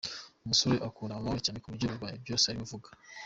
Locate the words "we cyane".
1.33-1.57